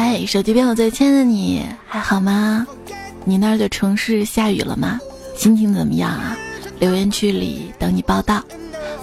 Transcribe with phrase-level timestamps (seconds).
[0.00, 2.64] 嗨，手机边我最亲爱的你还好吗？
[3.24, 5.00] 你那儿的城市下雨了吗？
[5.34, 6.38] 心情怎么样啊？
[6.78, 8.40] 留言区里等你报道。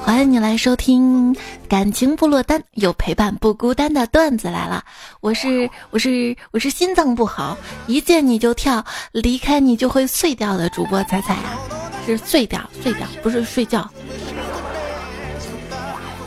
[0.02, 1.36] 欢迎你来收听，
[1.68, 4.86] 感情不落单，有陪伴不孤单的段子来了。
[5.20, 11.60] 我是我是我是心脏不好，一见你就跳，离开你就会碎掉的主播彩彩啊，
[12.06, 13.86] 是碎掉碎掉，不是睡觉。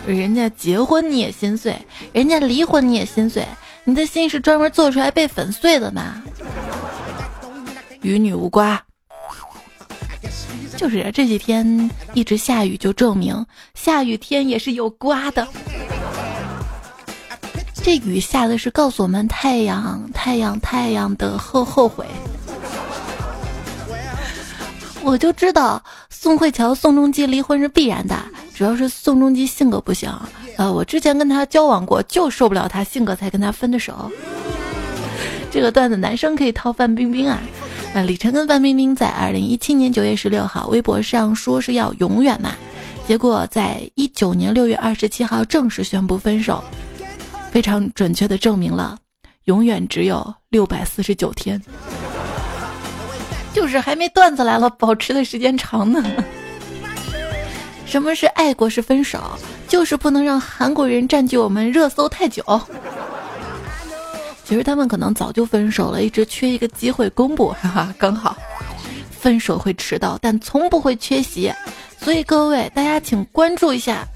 [0.06, 1.74] 人家结婚你也心碎，
[2.12, 3.46] 人家离婚你也心碎，
[3.88, 6.22] 你的心是专门做出来被粉碎的吗？
[8.02, 8.78] 与你无关。
[10.76, 15.48] 就是这几天一直下雨，就证明下雨天也是有瓜的。
[17.82, 22.06] 这雨下的是告诉我们太阳，太阳，太阳的后后悔。
[25.00, 28.22] 我就知道宋慧乔、宋仲基离婚是必然的，
[28.54, 30.12] 主要是宋仲基性格不行。
[30.58, 34.10] 呃，我之前跟他交往过，就受不了他性格，才跟他分的手。
[35.52, 37.40] 这个段子男生可以套范冰冰啊。
[37.94, 42.54] 那李晨跟范冰冰在二零一七年九月十六号微博上说是要永远嘛，
[43.06, 46.62] 结果在一九年六月二十七号正式宣布分手，
[47.52, 48.98] 非常准确的证明了
[49.44, 51.62] 永远只有六百四十九天，
[53.54, 56.04] 就是还没段子来了，保持的时间长呢。
[57.88, 59.18] 什么是爱国是分手？
[59.66, 62.44] 就是不能让韩国人占据我们热搜太久。
[64.44, 68.36] 其实他们可能早就分手了，一直缺一个机会公布，哈哈，刚好。
[69.10, 71.50] 分手会迟到，但从不会缺席，
[71.98, 74.06] 所以各位大家请关注一下，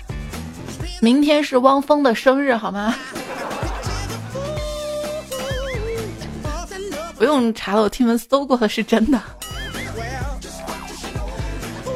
[1.01, 2.95] 明天是汪峰的生日，好吗？
[7.17, 9.21] 不用查了，我听闻搜过的，是真的。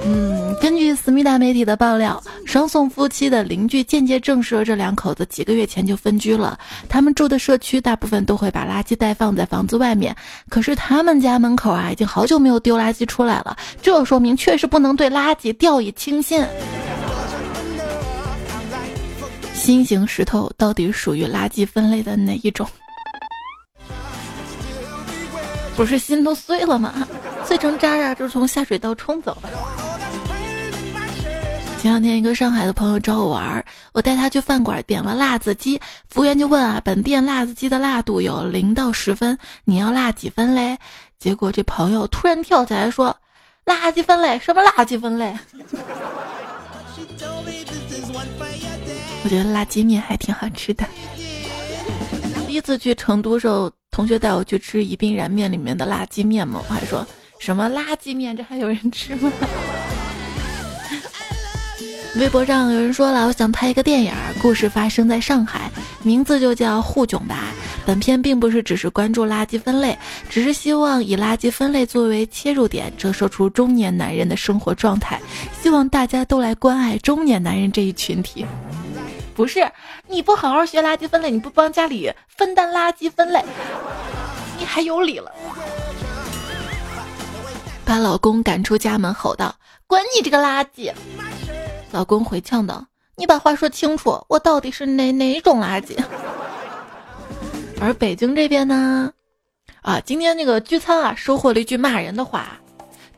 [0.09, 6.57] 嗯，根据思密达媒体的爆料，双宋夫妻的邻居间接证实了这两口子几个月前就分居了。
[6.89, 10.15] 他们住的社区大部分都会把垃圾袋放在房子外面，
[10.49, 13.57] 可是他们家门口啊，已经好久没有丢垃圾出来了。
[13.83, 16.45] 这说明确实不能对垃圾掉以轻心。
[19.53, 22.65] 新型石头到底属于垃圾分类的哪一种？
[25.77, 27.07] 不是心都碎了吗？
[27.45, 29.51] 碎成渣渣就从下水道冲走了。
[31.79, 35.79] 前两天，一个上海的朋友找我玩，我带他去饭馆点了辣子鸡，
[36.09, 40.79] 服务员就问啊，本店辣子鸡的辣度有零到十分，你要辣几分嘞？
[41.19, 43.15] 结果这朋友突然跳起来说
[43.67, 44.39] ：“垃圾分类？
[44.39, 45.33] 什么垃圾分类？”
[49.23, 50.85] 我觉得辣鸡面还挺好吃的。
[52.47, 57.05] 第一次去成都时候，同学带我去吃宜宾燃面里面的垃圾面嘛，我还说
[57.39, 59.33] 什么垃圾面，这还有人吃吗？
[62.17, 64.13] 微博上有人说了，我想拍一个电影，
[64.43, 65.71] 故事发生在上海，
[66.03, 67.45] 名字就叫《沪囧吧》。
[67.87, 69.97] 本片并不是只是关注垃圾分类，
[70.29, 75.19] 只是希望以垃圾分类作为切入点，折射出中年男人的生活状态。
[75.63, 78.45] 希望大家都来关爱中年男人这一群体。
[79.37, 79.71] 不是
[80.09, 83.45] 你不好好学垃圾分类，你不帮家里分担垃圾分类，
[84.59, 85.31] 你还有理了？
[87.85, 89.55] 把老公赶出家门，吼道
[89.87, 90.91] ：“滚你这个垃圾！”
[91.93, 95.95] 老公回呛道：“你把话说清楚，我到底是哪哪种垃圾？”
[97.79, 99.13] 而北京这边呢，
[99.83, 102.59] 啊，今天那个聚餐啊，收获了一句骂人的话：“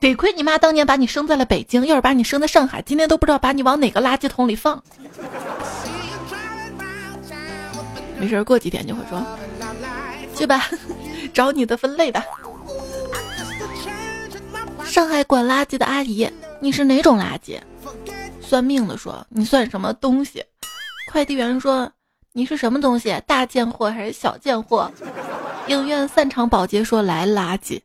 [0.00, 4.82] 得亏你妈当年把你生在了北京，要是把你生在上海，今天都不知道把你往哪个垃圾桶里放。”
[8.20, 9.24] 没事儿，过几天就会说
[10.34, 10.66] ：“去吧，
[11.32, 12.24] 找你的分类吧。”
[14.84, 16.28] 上海管垃圾的阿姨，
[16.60, 17.58] 你是哪种垃圾？
[18.40, 20.44] 算命的说你算什么东西？
[21.12, 21.90] 快递员说
[22.32, 23.14] 你是什么东西？
[23.26, 24.90] 大件货还是小件货？
[25.68, 27.80] 影院散场保洁说来垃圾。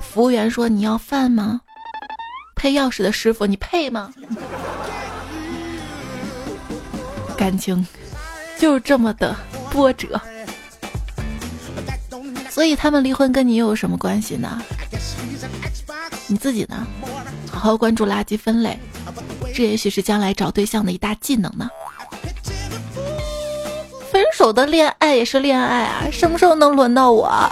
[0.00, 1.60] 服务员说你要饭吗？
[2.56, 4.12] 配钥匙的师傅你配吗？
[7.36, 7.86] 感情
[8.58, 9.36] 就这么的
[9.70, 10.20] 波折，
[12.50, 14.60] 所以他们离婚跟你又有什么关系呢？
[16.26, 16.86] 你自己呢？
[17.50, 18.78] 好好关注垃圾分类。
[19.54, 21.68] 这也许是将来找对象的一大技能呢。
[24.10, 27.50] 分手的恋爱也是恋爱啊，什么时候能轮到我？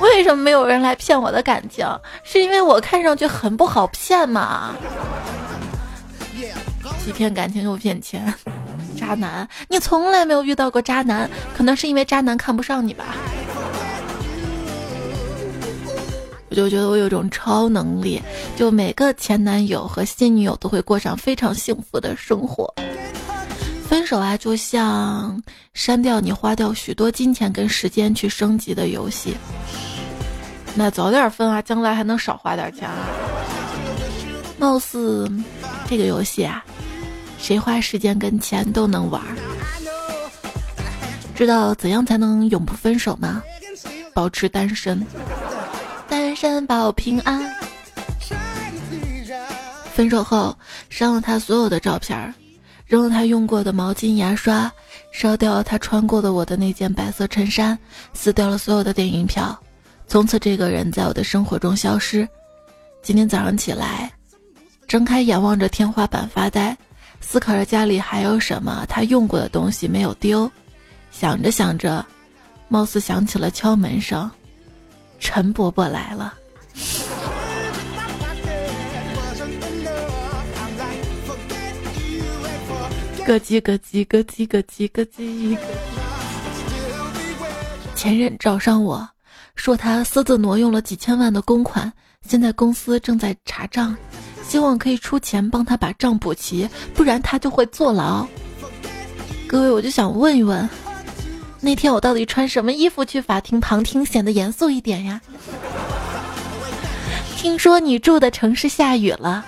[0.00, 1.86] 为什么没有人来骗我的感情？
[2.22, 4.74] 是因为我看上去很不好骗吗？
[7.02, 8.34] 欺骗感情又骗钱，
[9.04, 9.46] 渣男！
[9.68, 13.04] 你从来没有遇到过渣男，可能是因为渣男看不上你吧。
[16.48, 18.22] 我就觉得我有种超能力，
[18.56, 22.72] 就每个前男友和新女友都会过上非常幸福的生活。
[23.86, 25.42] 分手啊，就像
[25.74, 29.36] 删掉你花掉许多金钱跟时间去升级的游戏。
[30.74, 33.06] 那早点分啊，将来还能少花点钱啊。
[34.58, 35.30] 貌似
[35.86, 36.64] 这个游戏啊，
[37.44, 39.20] 谁花时间跟钱都能玩。
[41.34, 43.42] 知道怎样才能永不分手吗？
[44.14, 45.06] 保持单身，
[46.08, 47.44] 单身保平安。
[49.92, 50.56] 分手后
[50.88, 52.34] 删了他所有的照片，
[52.86, 54.72] 扔了他用过的毛巾、牙刷，
[55.12, 57.78] 烧掉了他穿过的我的那件白色衬衫，
[58.14, 59.54] 撕掉了所有的电影票。
[60.08, 62.26] 从此，这个人在我的生活中消失。
[63.02, 64.10] 今天早上起来，
[64.88, 66.74] 睁开眼望着天花板发呆，
[67.26, 70.48] 思考着家里还有什么他用过的东西没有丢。
[71.10, 72.04] 想着想着，
[72.68, 74.30] 貌似响起了敲门声，
[75.18, 76.34] 陈伯伯来了。
[83.26, 85.56] 咯叽咯叽咯叽咯叽咯叽。
[87.94, 89.08] 前任找上我
[89.54, 91.90] 说他私自挪用了几千万的公款，
[92.28, 93.96] 现在公司正在查账，
[94.54, 98.24] 希望可以出钱帮他把账补齐，不然他就会坐牢。
[99.48, 100.70] 各位，我就想问一问。
[101.60, 105.20] 那天我到底穿什么衣服去法庭旁听，显得严肃一点呀？
[107.36, 109.44] 听说你住的城市下雨了，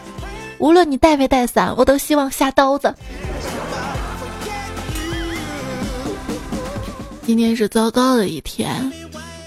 [0.59, 2.93] 无论你带没带伞，我都希望下刀子。
[7.25, 8.91] 今天是糟糕的一天，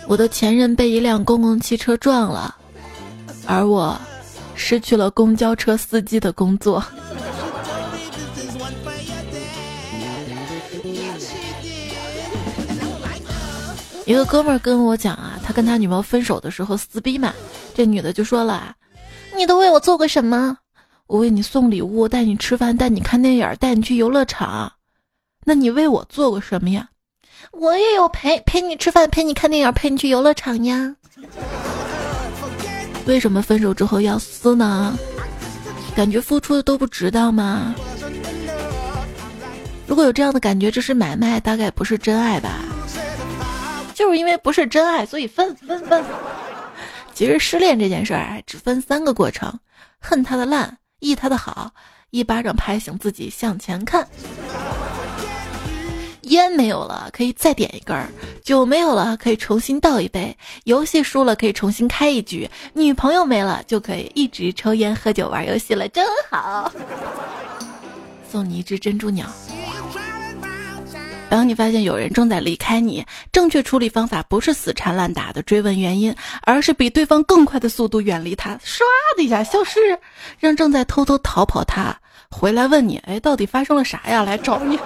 [0.07, 2.55] 我的前任被一辆公共汽车撞了，
[3.45, 3.99] 而我
[4.59, 6.83] 失去了公交车司机的工作。
[14.05, 17.33] 一个哥们儿跟我讲啊，他跟他女朋友分手的时候撕逼嘛，
[17.73, 18.75] 这女的就说了
[19.37, 20.57] ：“你都为我做过什么？
[21.07, 24.71] 我为你送礼物，带你吃饭，带你看电影，带你去游乐场。
[25.45, 26.89] 那你为我做过什么呀？
[27.51, 30.95] 我也有陪陪你吃饭，陪你看电影，陪你去游乐场呀。
[33.05, 34.97] 为什么分手之后要撕呢？
[35.95, 37.73] 感觉付出的都不值当吗？
[39.87, 42.59] 如果有这样的感觉，这是买卖，大概不是真爱吧。”
[43.95, 46.03] 就是因为不是真爱，所以分分分。
[47.13, 49.59] 其实失恋这件事儿只分三个过程：
[49.99, 51.71] 恨他的烂，忆他的好，
[52.11, 54.07] 一巴掌拍醒自己向前看。
[56.29, 57.95] 烟没有了可以再点一根，
[58.43, 66.71] 酒没有了可以重新倒一杯，游戏输了可以重新开一局，女朋友没了就可以一直抽烟喝酒玩游戏了，真好。
[68.31, 69.25] 送你一只珍珠鸟。
[71.29, 78.79] 当你发现有人正在离开你，正确处理方法不是死缠烂打的追问原因，而是比对方更快的速度远离他，唰
[79.15, 79.79] 的一下消失，
[80.39, 81.95] 让正在偷偷逃跑他
[82.31, 84.23] 回来问你：哎，到底发生了啥呀？
[84.23, 84.79] 来找你。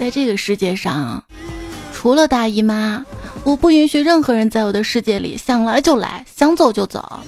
[0.00, 1.22] 在这个世界上，
[1.92, 3.04] 除了大姨妈，
[3.44, 7.20] 我不允许任何人在我的世界里想来就来，想走就走。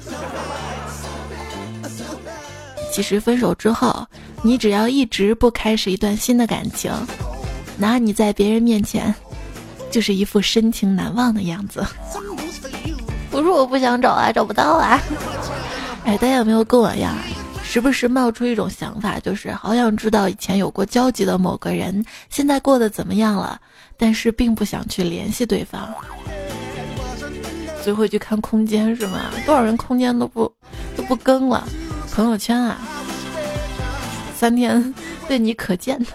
[2.90, 4.06] 其实分手之后，
[4.40, 6.90] 你只要一直不开始一段新的感情，
[7.76, 9.14] 那你在别人面前
[9.90, 11.84] 就是一副深情难忘的样子。
[13.30, 14.98] 不是我不想找啊，找不到啊。
[16.06, 17.14] 哎，大家有没有跟我一样，
[17.72, 23.58] 时不时冒出一种想法，就是好想知道以前有过交集的某个人现在过得怎么样了，
[23.96, 25.88] 但是并不想去联系对方，
[27.82, 29.30] 所以会去看空间是吗？
[29.46, 30.52] 多少人空间都不
[30.94, 31.66] 都不更了。
[32.12, 32.76] 朋友圈啊，
[34.36, 34.94] 三天
[35.26, 36.06] 对你可见的。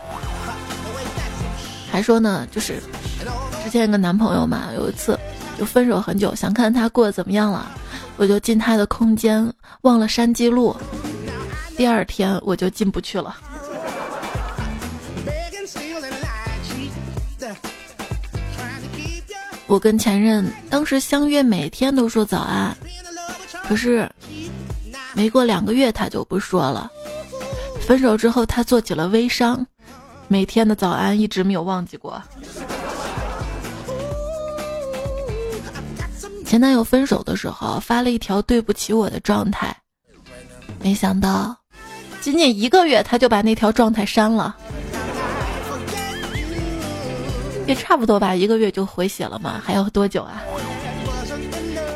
[1.92, 2.76] 还说呢，就是
[3.64, 5.18] 之前一个男朋友嘛，有一次
[5.58, 7.68] 就分手很久，想看他过得怎么样了，
[8.16, 10.76] 我就进他的空间，忘了删记录。
[11.78, 13.38] 第二天我就进不去了。
[19.68, 22.76] 我跟前任当时相约每天都说早安，
[23.68, 24.10] 可是。
[25.14, 26.92] 没过两个月，他就不说了。
[27.82, 29.66] 分手之后，他做起了微商，
[30.28, 32.22] 每天的早安一直没有忘记过。
[36.46, 39.76] 前男友分手的时候发了一条对不起我的状态，
[40.84, 41.58] 没想到
[42.22, 44.56] 仅仅一个月他就把那条状态删了，
[47.66, 50.42] 也差不多吧，一个月就回血了嘛，还要多久啊？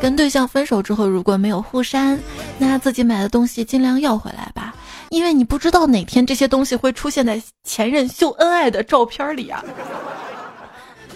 [0.02, 2.20] 跟对象分手之后，如果没有互删，
[2.58, 4.74] 那自己买的东西尽量要回来吧，
[5.10, 9.64] 因为你不知道哪天这些东西会出现在前任秀恩爱的照片里啊！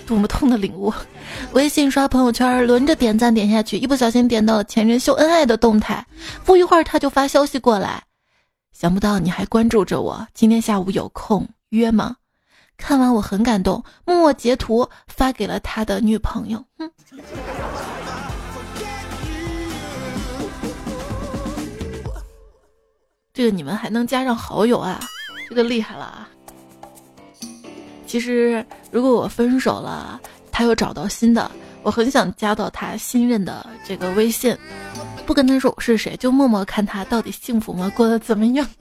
[0.06, 0.94] 多么痛的领悟！
[1.54, 6.06] 微信刷朋友圈，轮着点赞点下去，一不小心点到了前任秀恩爱的动态，
[6.44, 8.04] 不一会儿他就发消息过来
[8.76, 12.18] ：“想不到你还关注着我，今天下午有空约吗？
[12.76, 16.62] 看完我很感动，默默截图发给了他的女朋友。
[16.78, 16.92] 哼，
[23.34, 25.00] 这个你们还能加上好友啊？
[25.48, 26.28] 这个厉害了啊！
[28.06, 30.20] 其实如果我分手了，
[30.52, 31.50] 他又找到新的，
[31.82, 34.54] 我很想加到他新任的这个微信，
[35.26, 37.92] 不跟他说我是谁，就默默看他到底幸福吗？
[37.96, 38.68] 过得怎么样？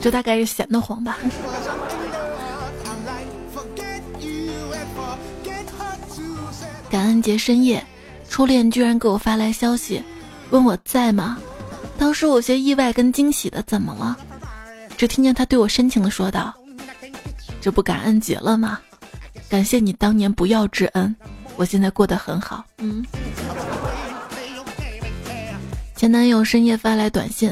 [0.00, 1.18] 这大概是闲得慌吧。
[6.90, 7.84] 感恩节深夜，
[8.28, 10.00] 初恋居然给我发来消息，
[10.50, 11.38] 问我在吗？
[11.98, 14.16] 当时我有些意外跟惊喜的，怎么了？
[14.96, 16.54] 只听见他对我深情的说道
[17.60, 18.78] ：“这不感恩节了吗？
[19.48, 21.16] 感谢你当年不要之恩，
[21.56, 23.04] 我现在过得很好。”嗯。
[26.04, 27.50] 前男友深夜发来短信，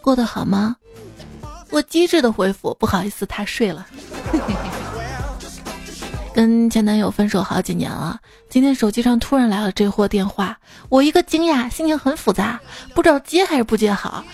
[0.00, 0.76] 过得好吗？
[1.68, 3.84] 我机智的回复：“不好意思，他睡了。”
[6.32, 10.56] 跟前男友分手好几年了，今天手机上突然来了这货电话，
[10.88, 12.60] 我一个惊讶，心情很复杂，
[12.94, 14.24] 不知道接还是不接好。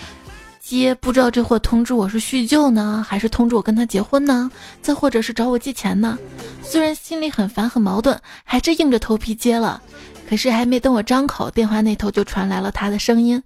[0.61, 4.51] 接不知道这货通知我是叙旧呢，还是通知我跟他结婚呢？
[4.83, 6.19] 再或者是找我借钱呢？
[6.63, 9.81] 虽然心里很烦很矛盾，还是硬着头皮接了。
[10.27, 13.43] 可是还没等我张口，电话那头就传来了他的声音：“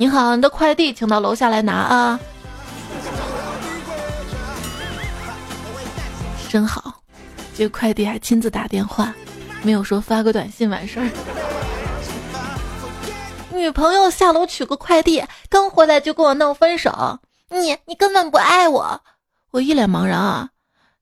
[0.00, 2.20] 你好，你的快递请到楼下来拿啊。”
[6.48, 7.02] 真好，
[7.56, 9.12] 这个快递还亲自打电话，
[9.60, 11.10] 没有说发个短信完事儿。
[13.50, 17.18] 女朋友下楼取个快递，刚回来就跟我闹分手。
[17.48, 19.00] 你你根本不爱我，
[19.50, 20.50] 我一脸茫然啊！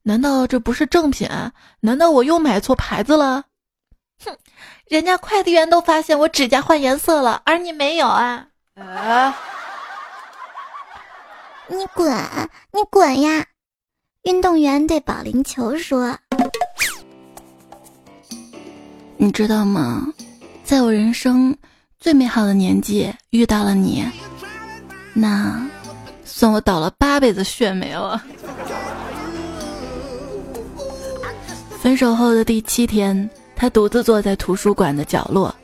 [0.04, 1.28] 难道这不是正品？
[1.80, 3.44] 难道我又买错牌子了？
[4.24, 4.34] 哼，
[4.88, 8.46] 人家快递员都发现我指甲换颜色了，而你没有啊！
[8.76, 9.34] 啊！
[11.66, 12.12] 你滚，
[12.72, 13.46] 你滚呀！
[14.24, 16.14] 运动员对保龄球说
[19.16, 20.06] ：“你知道吗？
[20.62, 21.56] 在我人生
[21.98, 24.04] 最美好的年纪遇到了你，
[25.14, 25.66] 那
[26.24, 28.22] 算我倒了八辈子血霉了。”
[31.80, 35.56] 分手后的第七天，他独自坐在图书馆的角落，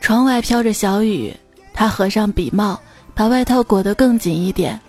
[0.00, 1.36] 窗外飘着小雨。
[1.78, 2.82] 他合上笔帽，
[3.14, 4.80] 把外套裹得更紧一点。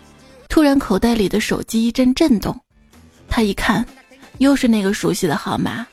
[0.47, 2.59] 突然，口袋里的手机一阵震动。
[3.27, 3.85] 他一看，
[4.39, 5.85] 又是那个熟悉的号码，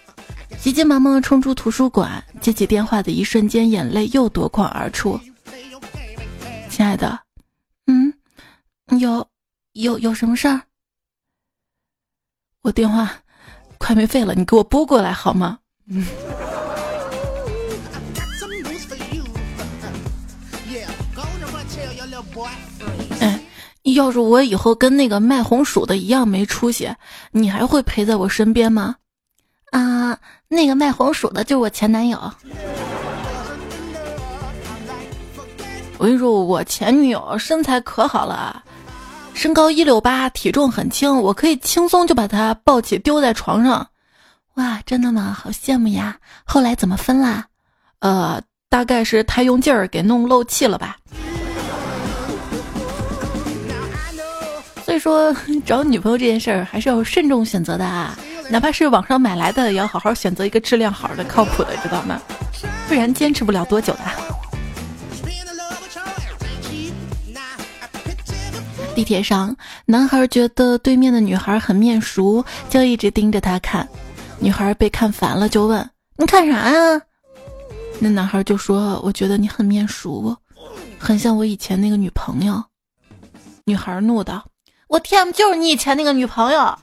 [0.58, 5.20] 急急忙忙冲出图书馆，接起电话的一瞬间，眼泪又夺眶而出。
[6.70, 7.20] 亲爱的，
[7.88, 8.10] 嗯，
[8.98, 9.28] 有
[9.74, 10.62] 有有什么事儿？
[12.62, 13.12] 我电话
[13.76, 15.58] 快没费了，你给我拨过来好吗？
[15.88, 16.06] 嗯。
[23.94, 26.92] 要是我以后跟那个卖红薯的一样没出息，
[27.30, 28.96] 你还会陪在我身边吗？
[29.70, 32.18] 啊，那个卖红薯的就是我前男友。
[35.98, 38.62] 我跟你说，我前女友身材可好了，
[39.34, 43.86] 身高一六八，体重很轻，我可以轻松就把她抱起丢在床上。
[44.54, 45.36] 哇，真的吗？
[45.38, 46.18] 好羡慕呀！
[46.44, 47.46] 后来怎么分啦？
[48.00, 50.96] 呃，大概是太用劲儿给弄漏气了吧。
[54.86, 55.34] 所以说，
[55.66, 58.16] 找女朋友这件事儿还是要慎重选择的啊！
[58.48, 62.22] 哪怕是网上买来的，也要好好选择一个质量好的、靠谱的，知道吗？
[62.86, 64.00] 不然坚持不了多久的。
[68.94, 73.88] 地铁上，男孩觉得对面的女孩很面熟，就一直盯着她看。
[74.38, 77.02] 女孩被看烦了，就问：“你看啥呀？”
[77.98, 80.36] 那男孩就说：“我觉得你很面熟，
[80.96, 82.62] 很像我以前那个女朋友。”
[83.66, 84.44] 女孩怒道。
[84.88, 86.78] 我天，就是你以前那个女朋友。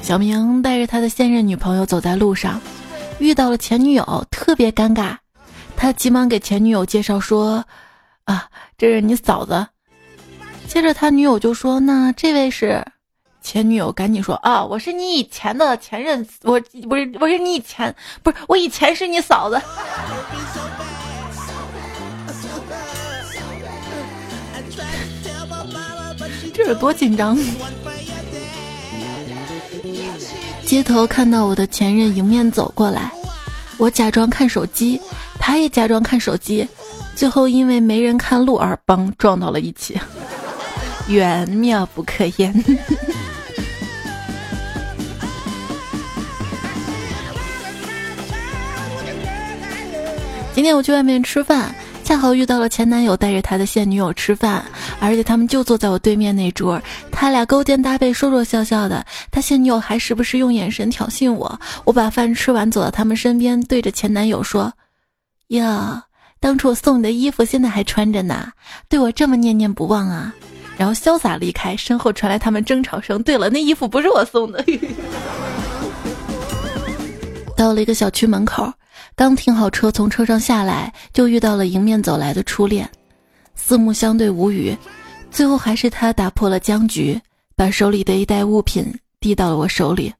[0.00, 2.60] 小明带着他的现任女朋友走在路上，
[3.18, 5.16] 遇到了前女友，特别尴尬。
[5.76, 7.64] 他急忙给前女友介绍说
[8.24, 9.66] ：“啊，这是你嫂子。”
[10.66, 12.84] 接着他女友就说：“那这位是？”
[13.42, 19.60] 前女友赶紧说啊，我是你以前的前任，我不是我是你以前不是我以前是你嫂子，
[26.54, 27.36] 这有多紧张！
[30.64, 33.10] 街头看到我的前任迎面走过来，
[33.76, 35.00] 我假装看手机，
[35.38, 36.66] 他也假装看手机，
[37.16, 40.00] 最后因为没人看路而帮撞到了一起，
[41.08, 42.64] 缘妙不可言。
[50.54, 54.62] 今天我去外面吃饭，恰好遇到了前男友带着他的现女友吃饭，
[55.00, 56.78] 而且他们就坐在我对面那桌，
[57.10, 59.02] 他俩勾肩搭背，说说笑笑的。
[59.30, 61.58] 他现女友还时不时用眼神挑衅我。
[61.84, 64.70] 我把饭吃完，走到他们身边，对着前男友说
[65.48, 66.02] ：“哟，
[66.38, 68.52] 当初我送你的衣服，现在还穿着呢，
[68.90, 70.34] 对我这么念念不忘啊！”
[70.76, 73.22] 然后潇洒离开，身后传来他们争吵声。
[73.22, 74.62] 对了，那衣服不是我送的。
[77.56, 78.70] 到了一个小区门口。
[79.14, 82.90] 刚停好车，从车上下来，就遇到了迎面走来的初恋，
[83.54, 84.76] 四目相对无语，
[85.30, 87.20] 最后还是他打破了僵局，
[87.54, 90.12] 把手里的一袋物品递到了我手里，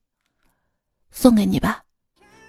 [1.10, 1.80] 送给你吧。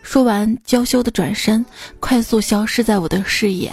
[0.02, 1.66] 说完，娇羞的转身，
[2.02, 3.72] 快速消失在我的视野。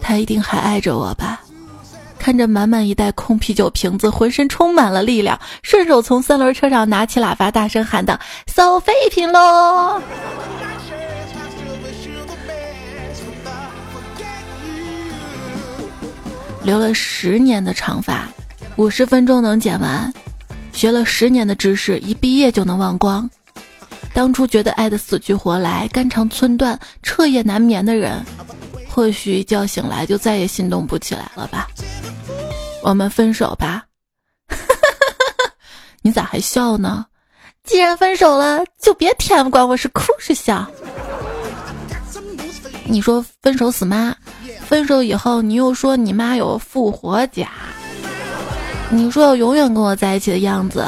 [0.00, 1.42] 他一定还爱着我吧？
[2.18, 10.00] 看着满满一袋空啤酒瓶子，浑身充满了力量，顺手从三轮车上拿起喇叭，大声喊道：“收废品喽！”
[16.62, 18.28] 留了十年的长发，
[18.76, 20.12] 五十分钟能剪完；
[20.72, 23.28] 学了十年的知识，一毕业就能忘光。
[24.12, 28.24] 当初觉得爱的死去活来、肝肠寸断、彻夜难眠的人，
[28.88, 31.68] 或许一觉醒来就再也心动不起来了吧？
[32.82, 33.84] 我们分手吧。
[36.02, 37.06] 你咋还笑呢？
[37.62, 40.68] 既然分手了，就别天管我是哭是笑。
[42.90, 44.12] 你说分手死妈？
[44.66, 47.48] 分手以后，你又说你妈有复活甲，
[48.90, 50.84] 你说要永远跟我在一起的样子，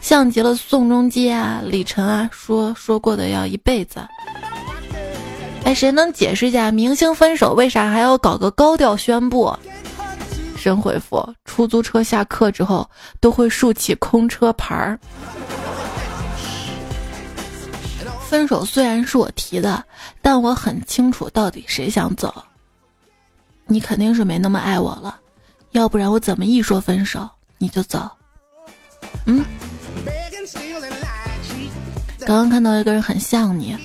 [0.00, 4.00] 像极了宋仲基啊、李晨啊说说过的要一辈子。
[5.62, 9.56] 哎，谁能解释一下明星分手为啥还要搞个高调宣布？
[10.56, 12.88] 神回复：出租车下课之后
[13.20, 14.98] 都会竖起空车牌儿。
[18.24, 19.84] 分手虽然是我提的，
[20.20, 22.34] 但我很清楚到底谁想走。
[23.66, 25.18] 你肯定是没那么爱我了，
[25.70, 28.10] 要不然我怎么一说分手你就走？
[29.26, 29.44] 嗯。
[32.26, 33.76] 刚刚看到一个人很像你，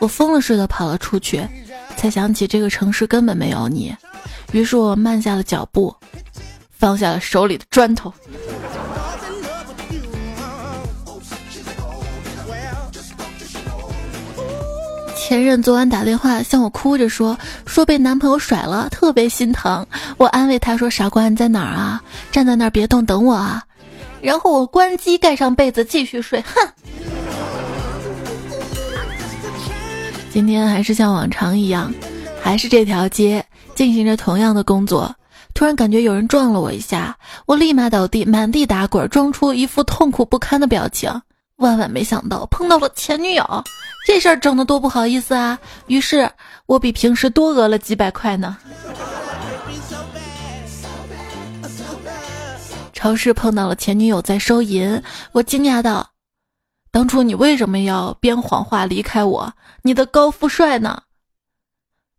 [0.00, 1.46] 我疯了似的跑了出去，
[1.96, 3.94] 才想起这个城市根本没有你，
[4.52, 5.94] 于是我慢下了脚步，
[6.70, 8.12] 放下了手里的砖头。
[15.26, 19.86] 前任昨晚打电话向我哭着说，说被男朋友甩了，特别心疼。
[20.18, 22.02] 我安慰他说：“傻瓜，你在哪儿啊？
[22.30, 23.62] 站在那儿别动，等我啊。”
[24.20, 26.42] 然后我关机，盖上被子继续睡。
[26.42, 26.68] 哼。
[30.30, 31.90] 今天还是像往常一样，
[32.42, 33.42] 还是这条街
[33.74, 35.16] 进行着同样的工作。
[35.54, 41.10] 突然感觉有人撞了我一下，我立马倒地，满地打滚，装出一副痛苦不堪的表情。
[41.56, 43.64] 万万没想到碰到了前女友。
[44.06, 45.58] 这事儿整的多不好意思啊！
[45.86, 46.30] 于是
[46.66, 48.58] 我比平时多讹了几百块呢。
[52.92, 56.06] 超市碰到了前女友在收银，我惊讶道
[56.92, 59.50] ：“当初你为什么要编谎话离开我？
[59.82, 61.02] 你的高富帅呢？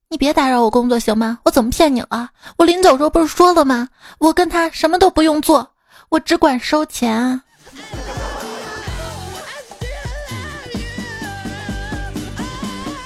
[0.09, 1.37] 你别打扰我工作行吗？
[1.43, 2.29] 我怎么骗你了？
[2.57, 3.89] 我临走时候不是说了吗？
[4.17, 5.71] 我跟他什么都不用做，
[6.09, 7.39] 我只管收钱。”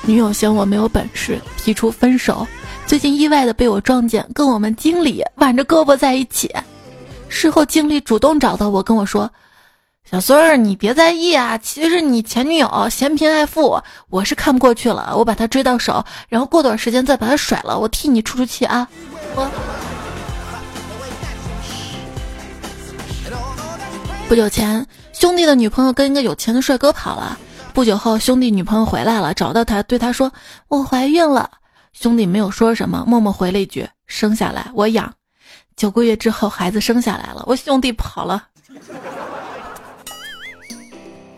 [0.10, 2.48] 女友嫌我没有本事，提出分手。
[2.88, 6.52] 最近意外的被我撞见，跟我们经理挽着胳膊在一起。
[7.28, 9.30] 事后经理主动找到我，跟我说
[10.10, 18.90] ：“小孙儿，你别在意啊，其实你前女友嫌贫爱富，我是看不过去了，我把她追到手，然后过段时间再把她甩了，我替你出出气啊。”
[19.38, 19.48] 我
[24.28, 27.38] 不久前，兄弟的女朋友跟一个有钱的帅哥跑了。
[27.80, 30.30] 不久后，兄弟女朋友回来了，找到他，对他说
[30.68, 31.50] ：“我怀孕了。”
[31.98, 35.14] 兄弟没有说什么，默默回了一句：“生下来我养。”
[35.78, 38.48] 九个月之后，孩子生下来了，我兄弟跑了。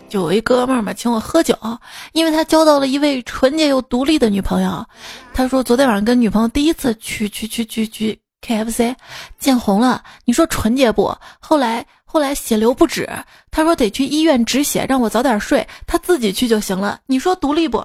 [0.10, 1.56] 有一哥们儿嘛，请我喝酒，
[2.12, 4.84] 因为他交到了一位纯洁又独立的女朋友。
[5.36, 8.95] 他说昨天晚上跟女朋友第一次去去去去去 KFC，
[9.38, 10.04] 见红了。
[10.25, 11.15] 你说纯洁不？
[11.39, 11.86] 后来。
[12.12, 13.10] 后来血流不止，
[13.52, 17.00] 他说得去医院止血，让我早点睡，他自己去就行了。
[17.06, 17.82] 你说独立不？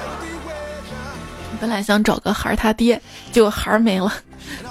[1.58, 3.00] 本来想找个孩儿他爹，
[3.32, 4.12] 结果孩儿没了；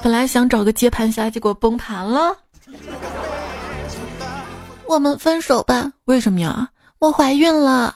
[0.04, 2.38] 本来想找个接盘侠，结果崩盘了。
[4.86, 5.92] 我们分手吧？
[6.06, 6.70] 为什么呀？
[7.00, 7.96] 我怀孕了。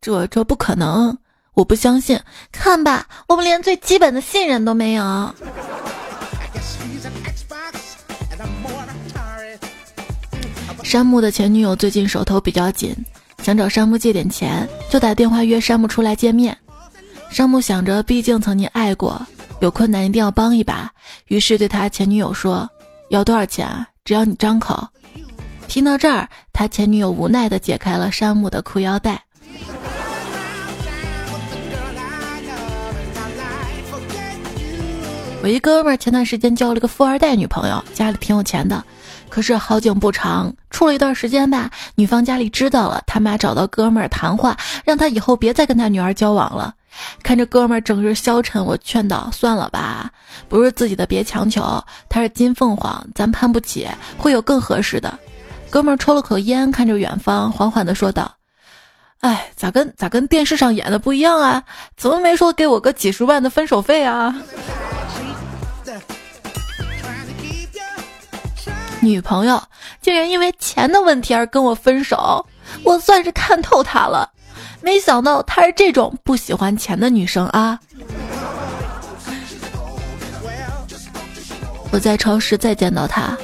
[0.00, 1.18] 这这不可能，
[1.52, 2.18] 我不相信。
[2.50, 5.34] 看吧，我们连最基本的信任都没有。
[10.88, 12.96] 山木的前女友最近手头比较紧，
[13.42, 16.56] 想找山木借点钱，就打电话约山木出来见面。
[17.28, 19.20] 山木想着，毕竟曾经爱过，
[19.60, 20.90] 有困难一定要帮一把，
[21.26, 22.66] 于是对他前女友说
[23.12, 23.68] ：“要多少钱？
[24.02, 24.88] 只要你张口。”
[25.68, 29.22] 听到这儿，他前女友无奈地解开了山木的裤腰带。
[35.42, 38.82] 我一哥们儿前段时间交了个富二代女朋友，家里挺有钱的。
[39.28, 46.74] 可是好景不长，处了一段时间吧，女方家里知道了，他妈找到哥们儿谈话，让他以后别再跟他女儿交往了。
[47.22, 50.10] 看着哥们儿整日消沉，我劝道：“算了吧，
[50.48, 51.62] 不是自己的别强求。
[52.08, 53.86] 他是金凤凰，咱攀不起，
[54.16, 55.16] 会有更合适的。”
[55.70, 58.34] 哥们儿抽了口烟，看着远方，缓缓地说道
[59.20, 61.62] ：“哎，咋跟咋跟电视上演的不一样啊？
[61.96, 64.34] 怎么没说给我个几十万的分手费啊？”
[69.00, 69.62] 女朋友
[70.00, 72.44] 竟然因为钱的问题而跟我分手，
[72.84, 74.28] 我算是看透她了。
[74.80, 77.78] 没想到她是这种不喜欢钱的女生啊！
[81.90, 83.36] 我在超市再见到她，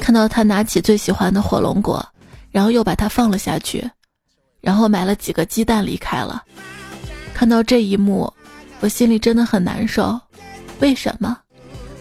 [0.00, 2.04] 看到她拿起最喜欢的火龙果，
[2.50, 3.88] 然后又把它放了下去，
[4.60, 6.42] 然后买了几个鸡蛋离开了。
[7.32, 8.32] 看到这一幕，
[8.80, 10.20] 我心里真的很难受。
[10.80, 11.36] 为什么？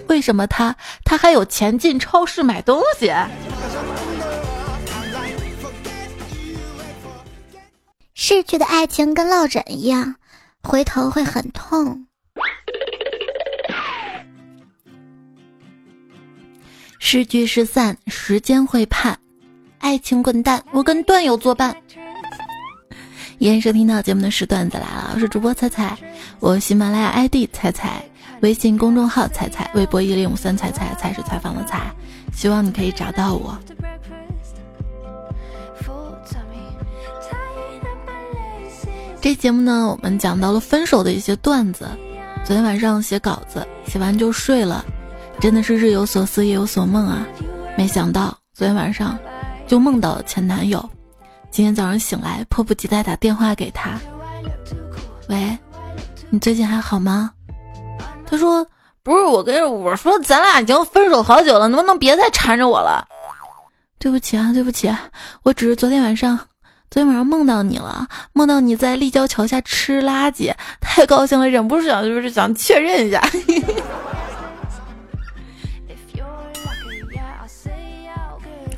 [0.08, 3.12] 为什么他他还有钱进超市买东西？
[8.14, 10.16] 逝去的爱情跟落枕一样，
[10.64, 12.08] 回头会很痛。
[17.00, 19.18] 失聚失散，时间会判，
[19.78, 21.76] 爱情滚蛋，我跟段友作伴。
[23.38, 25.96] 依然收听到节目的是段子来了，我是主播彩彩，
[26.40, 28.04] 我喜马拉雅 ID 彩彩。
[28.42, 31.92] 微信公众号“彩彩”，微博一零五三彩彩，才是采访的彩，
[32.34, 33.58] 希望你可以找到我。
[39.20, 41.90] 这节目呢，我们讲到了分手的一些段子。
[42.46, 44.86] 昨天晚上写稿子，写完就睡了，
[45.42, 47.28] 真的是日有所思，夜有所梦啊！
[47.76, 49.18] 没想到昨天晚上
[49.66, 50.88] 就梦到了前男友，
[51.52, 54.00] 今天早上醒来，迫不及待打电话给他。
[55.28, 55.58] 喂，
[56.30, 57.32] 你最近还好吗？
[58.30, 58.68] 他说
[59.02, 63.08] ：“不是我跟我说，咱俩已经分手好久了，能不能别再缠着我了？”
[63.98, 64.94] 对不起啊，对不起，
[65.44, 66.38] 我只是昨天晚上，
[66.92, 73.26] 昨天晚上梦到你了，梦到你在立交桥下吃垃圾，太高兴了，忍不住想就是想确认一下。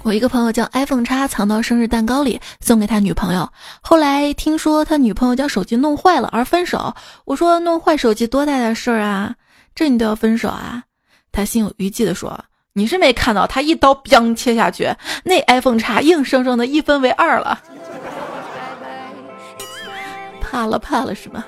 [0.01, 3.47] 我一个朋友将 iPhone 叉藏到生日蛋糕里，送给他女朋友。
[3.81, 6.95] 后来听说他女朋友将手机弄坏了而分手。
[7.25, 9.35] 我说弄坏手机多大点事儿啊？
[9.79, 10.83] 这你都要分手啊？
[11.31, 12.37] 他心有余悸的说
[12.75, 17.63] ：“你是没看到他一刀砰切下去，那 iPhone 叉硬生生的一分为二了。
[20.41, 21.47] 怕了怕了是吧？”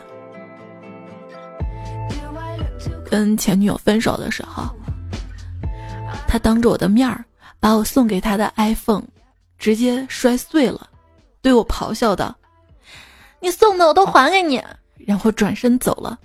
[3.04, 4.64] 跟前女友分手的时候，
[6.26, 7.26] 他当着我的面儿。
[7.60, 9.04] 把我送给他的 iPhone
[9.60, 10.88] 直接摔碎了，
[11.42, 12.34] 对我咆哮道
[13.42, 14.64] ：“你送的我都还给你。”
[15.06, 16.18] 然后转身走了。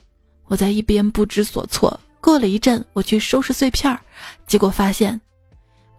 [0.48, 1.98] 我在一边不知所措。
[2.20, 4.00] 过了一阵，我去收拾碎片儿，
[4.46, 5.20] 结果发现，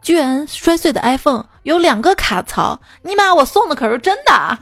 [0.01, 2.79] 居然摔碎的 iPhone 有两个卡槽。
[3.01, 4.57] 尼玛，我送的可是真的！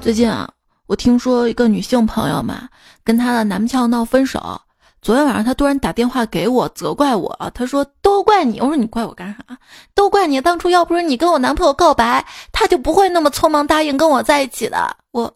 [0.00, 0.48] 最近啊，
[0.86, 2.68] 我听说一个女性朋友嘛，
[3.02, 4.60] 跟她的男朋友闹分手。
[5.06, 7.52] 昨天晚上，他突然打电话给我，责怪我。
[7.54, 9.56] 他说：“都怪你。”我说：“你怪我干啥？
[9.94, 10.40] 都怪你！
[10.40, 15.32] 当初要不是你跟我男朋友告白，他就不会那么匆忙答应跟我在一起的。”我，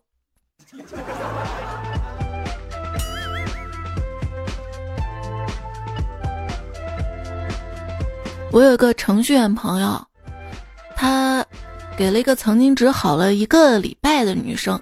[8.50, 10.04] 我有一个程序员朋友，
[10.96, 11.46] 他
[11.96, 14.76] 给了一个曾经只好了一个礼拜的女生，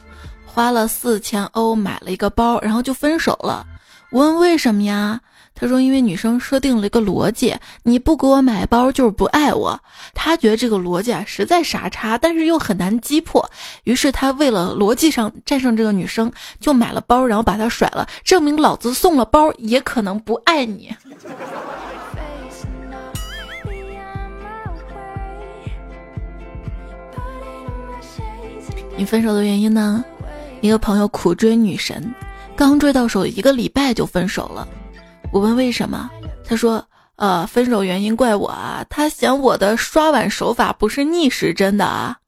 [0.47, 3.67] 花了四千欧买了一个包，然后就分手了。
[4.11, 5.21] 我问为什么呀？
[5.55, 9.79] 他说因为女生设定了一个逻辑，你不给我买包就是不爱我。
[10.15, 13.51] 他觉得这个逻辑啊实在傻叉，但是又很难击破。
[13.83, 20.95] 于是他为了逻辑上战胜这个女生，就买了包，然后把她甩了，证明老子送了包也可能不爱你。
[28.97, 30.05] 你分手的原因呢？
[30.61, 32.15] 一个朋友苦追女神。
[32.59, 34.67] 刚追到手一个礼拜就分手了，
[35.33, 36.11] 我问为什么，
[36.45, 42.19] 他说：“呃，分手原因怪我啊，他嫌我的刷碗手法不是逆时针的啊。”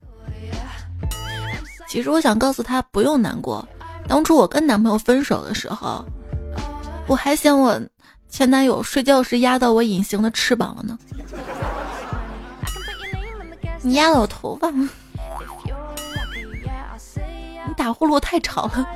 [1.89, 3.69] 其实我想告诉他不用难过，
[4.07, 6.05] 当初我跟男朋友分手的时候，
[7.09, 7.81] 我还嫌我
[8.29, 10.97] 前男友睡觉时压到我隐形的翅膀了呢。
[13.83, 14.89] 你压到我头发吗？
[17.77, 18.87] 打呼噜太吵了。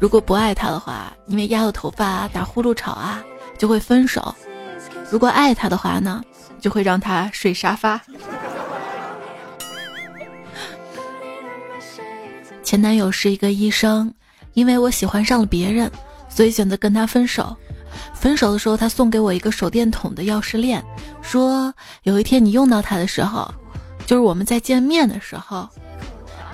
[0.00, 3.22] 如果不爱他的话，因为压了头发、打呼噜吵啊，
[3.58, 4.32] 就会分手；
[5.10, 6.22] 如果爱他的话呢，
[6.60, 8.00] 就会让他睡沙发。
[12.62, 14.12] 前男友是一个医生，
[14.52, 15.90] 因为我喜欢上了别人，
[16.28, 17.56] 所以选择跟他分手。
[18.14, 20.84] 分手的时候，他送给我一个手电筒的钥匙链，
[21.22, 21.72] 说
[22.04, 23.52] 有一天你用到它的时候，
[24.06, 25.68] 就是我们在见面的时候。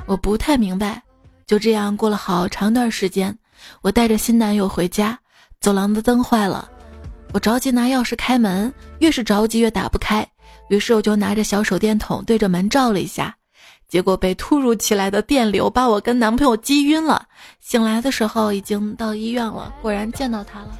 [0.06, 1.02] 我不太明白。
[1.46, 3.36] 就这样过了好长段时间，
[3.82, 5.18] 我带着新男友回家，
[5.60, 6.68] 走廊的灯坏了，
[7.32, 10.26] 我着急拿钥匙开门，越是着急越打不开，
[10.68, 13.34] 于是我就拿着小手电筒对着门照了一下，
[13.88, 17.26] 结果被突如其来的电流把我跟男朋友击晕了。
[17.60, 20.78] 醒来的时候已经到医院了，果然见到他了。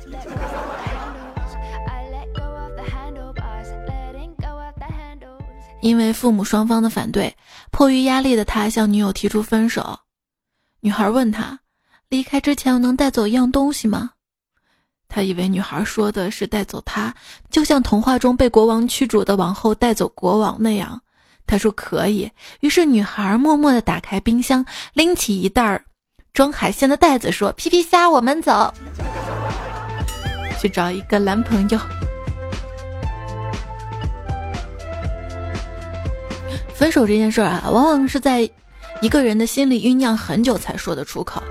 [5.83, 7.37] 因为父母双方的反对，
[7.71, 9.99] 迫于压力的他向女友提出分手。
[10.85, 11.59] 女孩问他
[12.11, 14.11] ：“离开之前，我能带走一样东西吗？”
[15.09, 17.15] 他以为女孩说的是带走他，
[17.49, 21.01] 就像童话中被国王驱逐的王后带走国王那样。
[21.47, 22.31] 他说可以。
[22.61, 25.83] 于是女孩默默地打开冰箱，拎起一袋
[26.35, 28.75] 装海鲜的袋子，说：“皮皮虾，我们走，
[30.61, 31.79] 去找一个男朋友。”
[36.75, 38.47] 分手这件事啊，往往是在。
[39.01, 41.43] 一个人的心里酝酿很久才说得出口，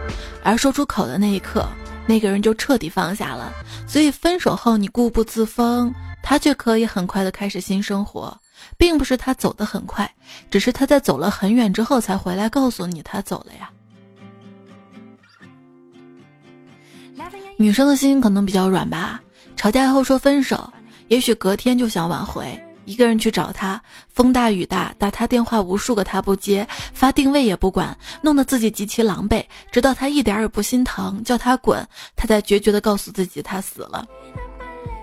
[0.43, 1.67] 而说出口的那一刻，
[2.07, 3.53] 那个人就彻底放下了。
[3.87, 8.35] 所以分手后你固步自封，他却可以很快的开始新生活，
[8.77, 10.09] 并不是他走得很快，
[10.49, 13.69] 只是他在走了很远之后才回来告诉你他走了呀。
[17.57, 19.21] 女生的心可能比较软吧，
[19.55, 20.73] 吵架后说分手，
[21.07, 22.59] 也许隔天就想挽回。
[22.85, 23.81] 一个人去找他，
[24.13, 29.43] 风大雨大，打他电话无数个他不接，发定位也不管，弄得自己极其狼狈。
[29.71, 34.05] 直到他一点也不心疼，叫他滚，他才决绝地告诉自己他死了。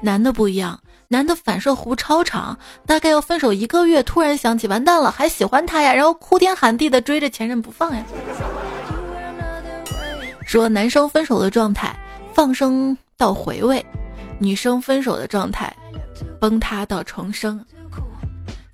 [0.02, 8.04] 男的不一样，男的反射弧超长，大概要分手一个月，突然想起完蛋了，还喜欢他呀，然后哭天喊地的追着前任不放呀。
[10.44, 11.94] 说男生分手的状态，
[12.34, 13.80] 放生到回味；
[14.38, 15.74] 女生分手的状态。
[16.40, 17.64] 崩塌到重生，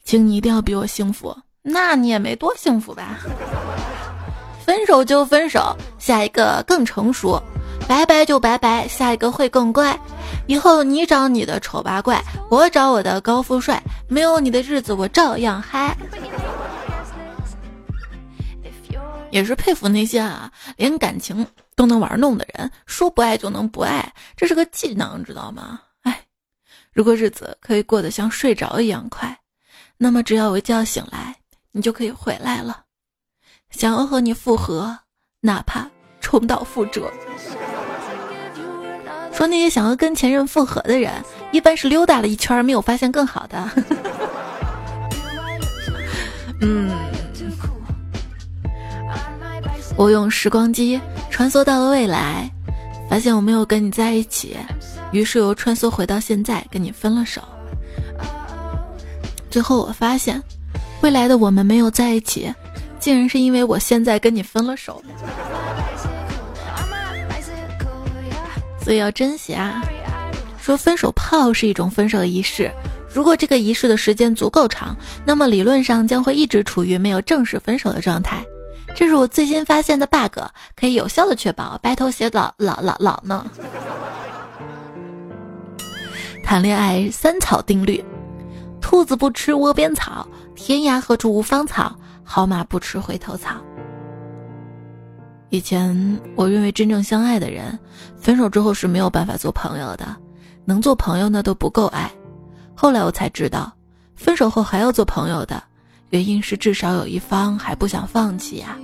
[0.04, 1.36] 请你一定要比我幸福。
[1.62, 3.18] 那你也没多幸福吧？
[4.64, 7.40] 分手就分手，下一个更成熟；
[7.88, 9.98] 拜拜就拜拜，下一个会更乖。
[10.46, 15.96] 以后你找你的丑八怪，我找我的高富帅，没有你的日子我照样嗨。
[19.30, 25.80] 也是佩服那些啊，连感情都能玩弄的人，说不爱就能不爱，这是个技能，知道吗？
[26.96, 29.38] 如果日子可以过得像睡着一样快，
[29.98, 31.36] 那么只要我一觉醒来，
[31.70, 32.84] 你就可以回来了。
[33.68, 34.98] 想要和你复合，
[35.42, 35.86] 哪怕
[36.22, 37.12] 重蹈覆辙。
[39.30, 41.12] 说那些想要跟前任复合的人，
[41.52, 43.70] 一般是溜达了一圈，没有发现更好的。
[46.62, 46.90] 嗯，
[49.98, 50.98] 我用时光机
[51.30, 52.50] 穿梭到了未来，
[53.10, 54.56] 发现我没有跟你在一起。
[55.12, 57.40] 于是又穿梭回到现在，跟你分了手。
[59.50, 60.42] 最后我发现，
[61.00, 62.52] 未来的我们没有在一起，
[62.98, 65.02] 竟然是因为我现在跟你分了手。
[68.82, 69.82] 所以要珍惜啊！
[70.60, 72.70] 说分手炮是一种分手仪式，
[73.12, 78.44] 如果这个仪式的时间足够长，那么理论上将会一直处于没有正式分手的状态。
[78.94, 80.38] 这是我最新发现的 bug，
[80.74, 83.46] 可以有效的确保白头偕老老老老呢。
[86.46, 88.02] 谈恋爱三草定律：
[88.80, 93.56] 兔子不吃窝边草，天涯何处无芳草，好马不吃回头草。
[95.50, 97.76] 以前我认为真正相爱的人，
[98.16, 100.06] 分手之后是没有办法做朋友的，
[100.64, 102.08] 能做朋友那都不够爱。
[102.76, 103.72] 后来我才知道，
[104.14, 105.60] 分手后还要做朋友的
[106.10, 108.78] 原因是至少有一方还不想放弃呀。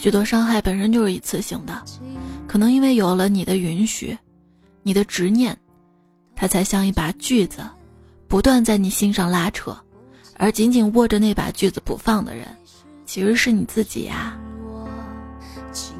[0.00, 1.78] 许多伤害本身就是一次性的，
[2.46, 4.16] 可能因为有了你的允许，
[4.82, 5.54] 你的执念，
[6.34, 7.60] 它才像一把锯子，
[8.26, 9.76] 不断在你心上拉扯，
[10.38, 12.46] 而紧紧握着那把锯子不放的人，
[13.04, 14.38] 其实是你自己呀。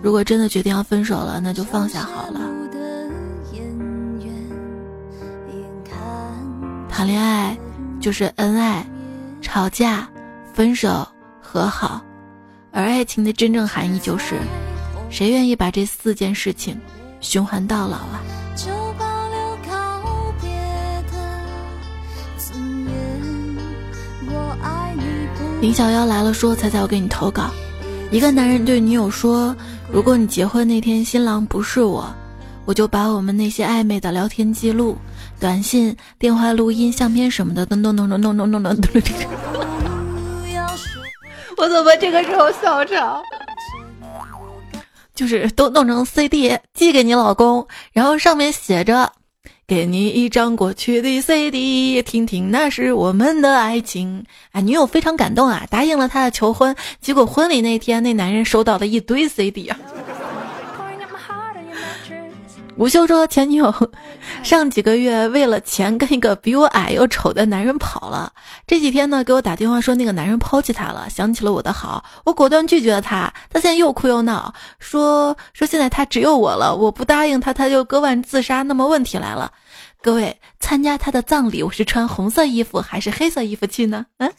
[0.01, 2.41] 如果真的决定要分手了，那就放下好了。
[6.89, 7.55] 谈恋爱
[8.01, 8.83] 就是恩爱、
[9.43, 10.09] 吵架、
[10.55, 11.07] 分手、
[11.39, 12.03] 和好。
[12.73, 14.37] 而爱情的真正含义就是，
[15.11, 16.79] 谁愿意把这四件事情
[17.21, 18.23] 循环到老啊？
[25.61, 27.51] 林小妖来了，说：“猜猜，我给你投稿。
[28.11, 29.55] 一个男人对女友说，
[29.93, 32.09] 如果你结婚那天新郎不是我，
[32.65, 34.97] 我就把我们那些暧昧的聊天记录、
[35.39, 39.60] 短信、电话录音、相片什么的，咚咚咚咚咚咚咚咚咚。
[41.61, 43.23] 我怎么这个时候笑场？
[45.15, 49.13] 就是都弄成 CD 寄给你老公，然后上面写着。”
[49.69, 54.25] 给你一张过去的 CD，听听那是我们的爱情。
[54.51, 56.75] 哎，女友非常感动啊，答应了他的求婚。
[57.01, 59.79] 结果婚礼那天，那男人收到了一堆 CD 啊。
[62.81, 63.91] 吴秀说前女友
[64.43, 68.33] 上几个月为了钱跟一个比我矮又丑的男人跑了。
[68.67, 73.31] 这几天呢，给我打电话说那个男人抛弃她了，想起了我的好，我果断拒绝了他。
[73.51, 78.63] 他现在又哭又闹，说说现在他只有我了，我不答应他，他就割腕自杀。
[78.63, 79.53] 那么问题来了，
[80.01, 84.07] 各位参加他的葬礼，我是穿红色衣服还是黑色衣服去呢？
[84.17, 84.33] 嗯。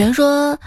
[0.00, 0.58] 有人说，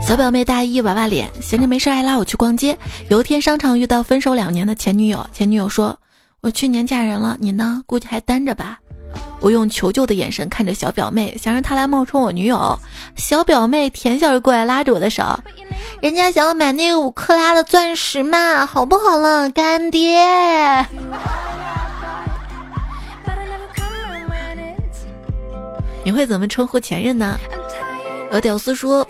[0.00, 2.78] 小表妹大一娃娃脸，闲着没事爱拉我去逛街。
[3.10, 5.94] 有一天商场遇到分手两年的前女友，前女友说
[6.40, 7.82] ：“我去年嫁人了，你呢？
[7.84, 8.78] 估计还单着吧？”
[9.40, 12.78] 我用求救的眼神看着小表妹，想让她来冒充我女友。
[13.16, 15.38] 小表妹甜笑着过来拉着我的手
[16.00, 20.24] ：“人家想要买那个五克拉的钻石嘛，好不好了，干爹？”
[26.02, 27.38] 你会怎么称呼前任呢？
[28.30, 29.06] 俄屌丝说，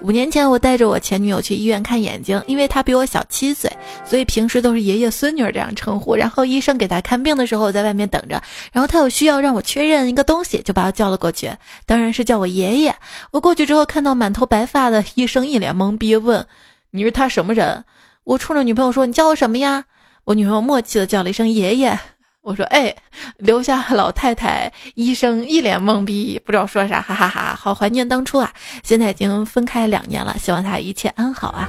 [0.00, 3.70] 五年前我带着我前女友去医院看眼睛，因为她比我小七岁，
[4.02, 6.16] 所以平时都是爷爷孙女这样称呼。
[6.16, 8.42] 然后医生给她看病的时候，我在外面等着。
[8.72, 11.50] 然后他有需要让我确认一个东西，就把我叫了过去，
[11.84, 12.94] 当然是叫我爷爷。
[13.30, 16.46] 我过去之后，看到满头白发的医生，一脸懵逼，问
[16.92, 17.84] ：“你是他什么人？”
[18.24, 19.84] 我冲着女朋友说：“你叫我什么呀？”
[20.24, 21.98] 我女朋友默契的叫了一声“爷爷”。
[22.42, 22.94] 我说哎，
[23.36, 27.54] 留下老太太医生一脸懵逼，不知道说啥，哈哈哈！
[27.54, 28.50] 好怀念当初啊！
[28.82, 31.68] 现在已经分开两年了，希望他一切安好啊。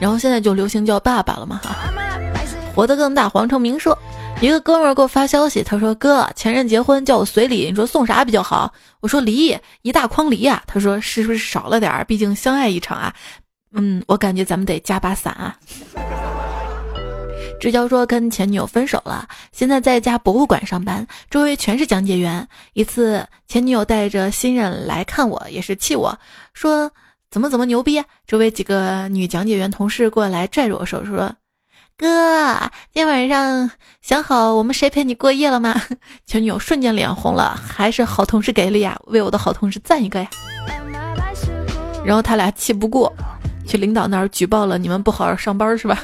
[0.00, 1.76] 然后现在就流行叫爸爸了嘛哈。
[2.74, 3.96] 活得更大，黄成明说，
[4.40, 8.72] 一个哥们儿给我发消息，他说哥，前任结婚叫我随礼，你说送啥比较好？
[8.98, 10.60] 我说梨，一大筐梨呀。
[10.66, 12.02] 他说是不是少了点儿？
[12.04, 13.14] 毕竟相爱一场啊。
[13.74, 15.56] 嗯，我感觉咱们得加把伞啊。
[17.62, 22.44] 志交说跟前女友分手了，现在在一家博物馆上班，周围全是讲解员。
[22.72, 26.18] 一次前女友带着新人来看我，也是气我
[26.52, 26.90] 说
[27.30, 28.02] 怎么怎么牛逼。
[28.26, 31.32] 周围几个女讲解员同事过来拽着我手说
[31.96, 32.58] ：“哥，
[32.92, 33.70] 今天晚上
[34.00, 35.80] 想好我们谁陪你过夜了吗？”
[36.26, 40.28] 前女友瞬间脸红了，还是好同事给力呀，为我的好同事赞一个呀。
[42.04, 43.12] 然后他俩气不过，
[43.68, 45.96] 去领导那儿举报了，你们不好好上班是吧？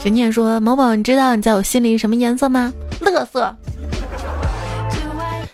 [0.00, 2.72] 陈念说：“某某，你知道你在我心里什么颜色吗？
[3.00, 3.54] 乐色。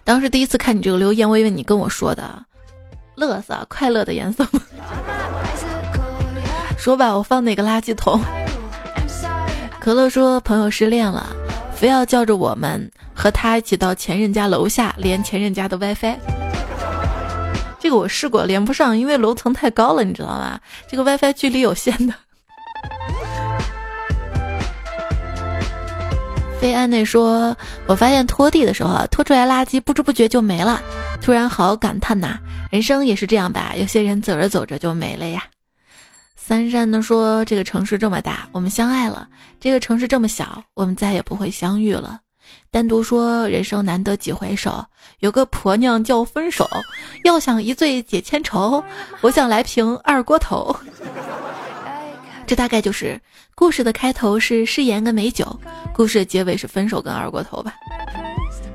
[0.04, 2.44] 当时第一次看你这个留言，我以为你跟我说的，
[3.14, 4.46] 乐色，快乐的颜色？
[6.76, 8.20] 说吧，我放哪个垃圾桶？
[9.80, 11.35] 可乐说朋友失恋了，
[11.74, 16.18] 非要叫着我们和他一起到前任家楼下连前任家的 WiFi。
[17.80, 20.61] 这个我试过，连不上，因为楼层太高了，你知道吗？
[20.87, 22.12] 这个 WiFi 距离有限的。”
[26.64, 27.55] 飞安内说
[27.87, 30.81] ：“我发现拖地的时候，拖出来垃圾不知不觉就没了，
[31.20, 32.38] 突然好感叹呐！
[32.70, 33.74] 人生也是这样吧？
[33.77, 35.44] 有些人走着走着就没了呀。”
[36.37, 39.29] 三山的说：“这个城市这么大，我们相爱了；
[39.61, 42.18] 这个城市这么小，我们再也不会相遇了。”
[42.72, 44.82] 单独说：“人生难得几回首，
[45.18, 46.66] 有个婆娘叫分手，
[47.24, 48.82] 要想一醉解千愁，
[49.20, 50.74] 我想来瓶二锅头。”
[52.47, 53.20] 这大概就是
[53.55, 55.59] 故事的开头是誓言跟美酒，
[55.95, 57.74] 故事的结尾是分手跟二锅头吧？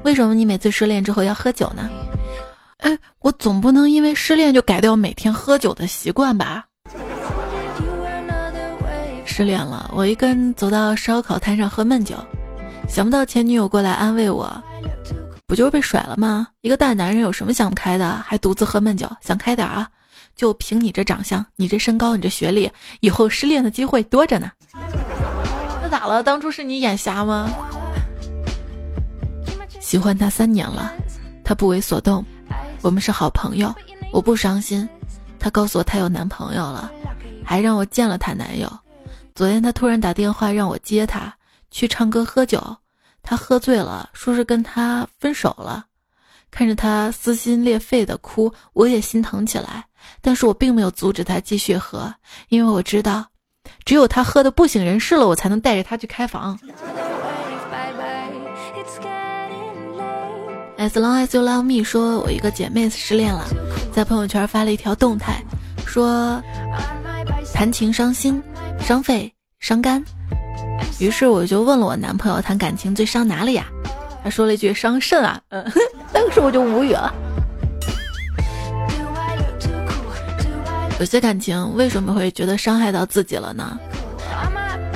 [0.04, 1.90] 为什么你每次失恋之后要喝酒呢？
[2.78, 6.66] 哎，我总不能因为失恋就改掉每天喝酒的习惯吧？
[9.26, 12.16] 失恋了，我一个人走到烧烤摊上喝闷酒，
[12.88, 14.52] 想不到前女友过来安慰我，
[15.46, 16.48] 不就是被甩了吗？
[16.62, 18.10] 一个大男人有什么想不开的？
[18.26, 19.88] 还独自喝闷酒，想开点啊！
[20.40, 22.72] 就凭你这长相，你这身高，你这学历，
[23.02, 24.50] 以后失恋的机会多着呢。
[25.82, 26.24] 那咋了？
[26.24, 27.52] 当初是你眼瞎吗？
[29.82, 30.94] 喜欢他三年了，
[31.44, 32.24] 他不为所动，
[32.82, 33.76] 我们是好朋友，
[34.14, 34.88] 我不伤心。
[35.38, 36.90] 他告诉我他有男朋友了，
[37.44, 38.72] 还让我见了他男友。
[39.36, 41.34] 昨天他突然打电话让我接他
[41.70, 42.64] 去唱歌喝酒，
[43.22, 45.86] 他喝醉了，说是跟他分手了。
[46.50, 49.84] 看着他撕心裂肺的哭，我也心疼起来。
[50.22, 52.14] 但是我并没有阻止他继续喝，
[52.50, 53.28] 因为我知道，
[53.86, 56.60] 只有他喝的不省人事了，我才能带着他去开房。
[60.78, 63.46] As long as you love me，说我一个姐妹失恋了，
[63.92, 65.44] 在朋友圈发了一条动态，
[65.86, 66.42] 说
[67.54, 68.42] 谈情伤心、
[68.80, 70.02] 伤肺、伤肝。
[71.00, 73.66] 于是我就问了我男朋友，谈感情最伤哪里呀？
[74.24, 75.42] 他说了一句伤肾啊。
[75.50, 75.70] 嗯，
[76.14, 77.14] 当时我就无语了。
[81.00, 83.80] 有些感情为什么会觉得伤害到自己了呢？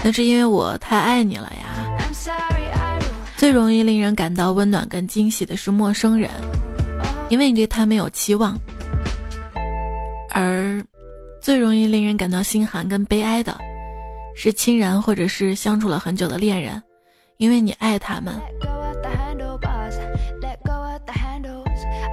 [0.04, 1.70] 那是因为我太爱你了呀。
[3.38, 6.30] 最容易令人感到温暖跟惊喜的是陌生人，
[7.30, 8.54] 因为你对他没有期望；
[10.30, 10.84] 而
[11.42, 13.58] 最容易令人感到心寒跟悲哀的
[14.36, 16.82] 是亲人或者是相处了很久的恋人，
[17.38, 18.34] 因为你爱他们，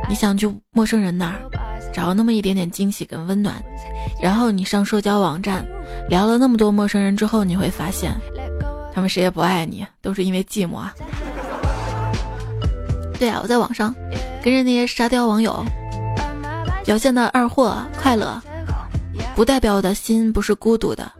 [0.09, 1.59] 你想去陌生人那儿。
[1.93, 3.62] 找那么一点点惊喜跟温暖，
[4.22, 5.66] 然后你上社交网站
[6.09, 8.14] 聊了那么多陌生人之后，你会发现，
[8.95, 10.95] 他们谁也不爱你，都是因为寂寞啊。
[13.18, 13.95] 对啊，我在网上
[14.43, 15.64] 跟着那些沙雕网友
[16.84, 18.41] 表现的二货快乐，
[19.34, 21.11] 不代表我的心不是孤独的，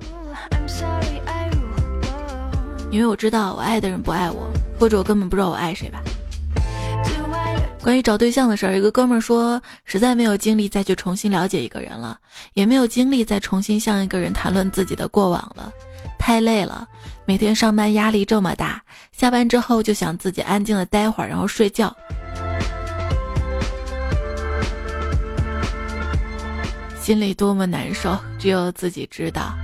[2.91, 4.49] 因为我知道我爱的人不爱我，
[4.79, 6.01] 或者我根本不知道我爱谁吧。
[7.83, 12.19] 关于找对象的事儿，一个哥们儿说，实在没有精力再去重新了解一个人了，
[12.53, 15.73] 也没有精力再重新向一个人谈论自己的过往了，
[16.19, 16.87] 太累了。
[17.25, 21.95] 每天上班压力这么大，下班之后就想自己安静的待会儿，然后睡觉，
[27.01, 29.55] 心里多么难受，只有自己知道。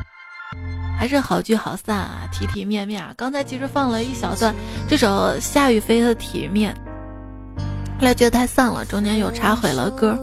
[0.99, 3.13] 还是好聚好散啊，体体面面啊。
[3.15, 4.55] 刚才其实放了一小段
[4.89, 6.75] 这首夏雨飞的《体面》。
[7.99, 10.19] 后来觉得太丧了，中间又插毁了歌。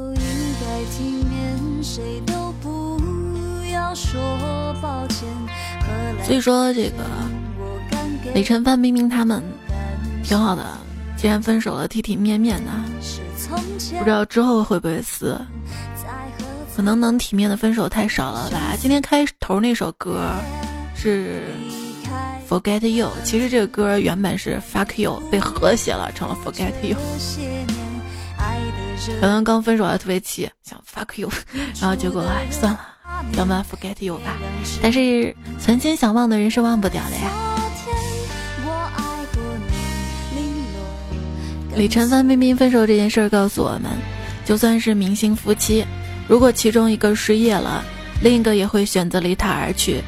[6.23, 7.03] 所以说这个
[8.33, 9.43] 李晨、范冰冰他们
[10.23, 10.63] 挺好的，
[11.17, 12.71] 既然分手了，体体面面的，
[13.97, 15.37] 不知道之后会不会撕，
[16.75, 18.75] 可能能体面的分手太少了吧。
[18.79, 20.29] 今天开头那首歌
[20.95, 21.43] 是。
[22.53, 26.95] Forget you，其实这个歌原本是 Fuck you，被和谐了，成了 Forget you。
[29.19, 31.31] 可能刚分手还特别气，想 Fuck you，
[31.81, 32.79] 然后结果哎算了，
[33.39, 34.37] 要么 Forget you 吧。
[34.83, 37.31] 但是曾经想忘的人是忘不掉的呀。
[41.75, 43.89] 李晨、范冰冰分手这件事儿告诉我们，
[44.45, 45.83] 就算是明星夫妻，
[46.27, 47.83] 如果其中一个失业了，
[48.21, 50.03] 另一个也会选择离他而去。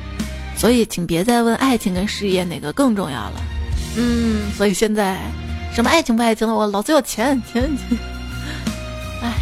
[0.57, 3.41] 所以，请别再问爱情跟事业哪个更重要了。
[3.97, 5.19] 嗯，所以现在
[5.73, 7.97] 什么爱情不爱情的，我老子有钱，钱钱。
[9.21, 9.33] 哎，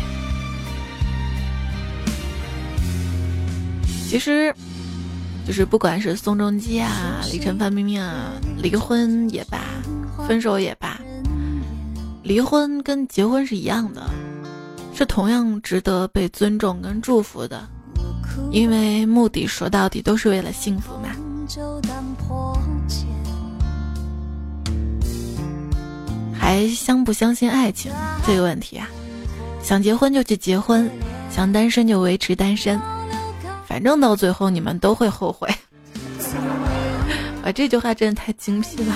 [4.10, 4.54] 其实，
[5.48, 9.60] 就是不管是宋仲基啊、李晨、范冰冰啊，离婚也罢，
[10.28, 11.00] 分手也罢，
[12.22, 14.10] 离婚跟结婚是一样的，
[14.94, 17.68] 是同样值得被尊重跟祝福的。
[18.54, 21.10] 因为目的说到底都是为了幸福嘛。
[26.32, 27.92] 还相不相信爱情
[28.28, 28.88] 这个问题啊？
[29.64, 30.88] 想结婚就去结婚，
[31.32, 32.80] 想单身就维持单身，
[33.66, 35.50] 反正到最后你们都会后悔。
[37.44, 38.94] 啊，这句话真的太精辟了。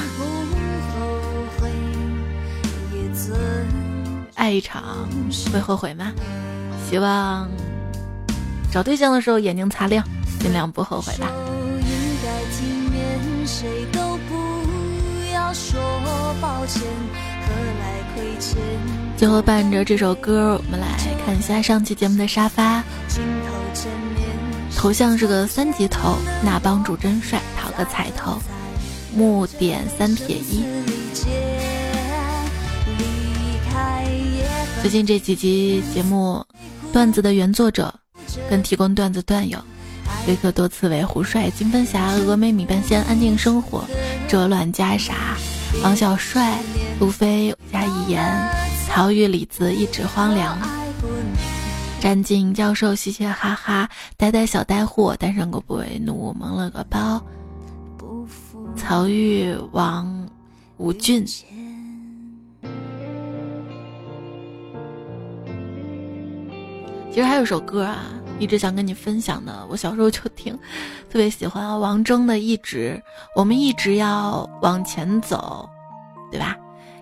[4.35, 5.09] 爱一场
[5.51, 6.11] 会后悔吗？
[6.87, 7.49] 希望。
[8.71, 10.03] 找对象的时候眼睛擦亮，
[10.39, 11.27] 尽量不后悔吧。
[19.15, 20.87] 最后伴着这首歌，我们来
[21.25, 22.83] 看一下上期节目的沙发。
[24.75, 28.37] 头像是个三级头，那帮主真帅，讨个彩头。
[29.15, 30.63] 木点三撇一。
[34.81, 36.45] 最近这几集节目，
[36.93, 37.91] 段子的原作者。
[38.49, 39.59] 跟提供段子段友，
[40.27, 43.85] 维克多刺猬胡帅金分侠峨眉米半仙安定生活
[44.27, 45.37] 这乱加啥
[45.83, 46.59] 王小帅
[46.99, 48.23] 路飞加一言
[48.87, 50.57] 曹玉李子一纸荒凉
[51.99, 57.21] 詹静教授嘻嘻哈哈呆呆小呆货单身狗不为奴蒙了个包
[58.75, 60.29] 曹玉王
[60.77, 61.45] 吴俊，其
[67.15, 68.05] 实还有首歌啊。
[68.39, 70.53] 一直想跟你分享的，我小时候就听，
[71.09, 73.01] 特别喜欢王铮的《一直》，
[73.35, 75.67] 我们一直要往前走，
[76.31, 76.55] 对吧？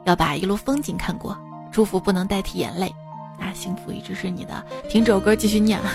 [0.05, 1.37] 要把一路风景看过，
[1.71, 2.93] 祝福不能代替眼泪，
[3.39, 4.65] 啊，幸福一直是你的。
[4.89, 5.79] 听这首歌，继续念。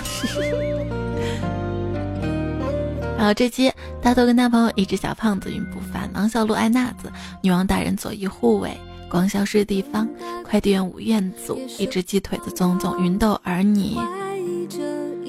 [3.17, 3.71] 然后这期
[4.01, 7.11] 大头跟大朋友一只小胖子云不凡，王小璐爱娜子，
[7.41, 8.75] 女王大人左翼护卫，
[9.09, 10.07] 光消失的地方，
[10.43, 13.97] 快递员吴彦祖，一只鸡腿子宗宗，芸豆儿你，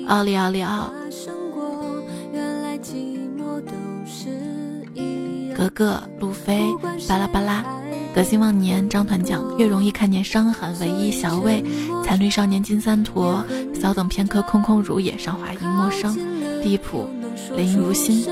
[0.09, 0.91] 奥利奥利奥，
[5.57, 6.63] 格格路飞，
[7.09, 7.65] 巴拉巴拉，
[8.15, 11.65] 德兴忘年，张团讲，越容易看见伤痕，唯一小魏，
[12.05, 13.45] 残绿少年金三坨，
[13.81, 16.17] 稍等片刻，空空如也，上华音陌生，
[16.63, 17.09] 地谱。
[17.57, 18.27] 林如心。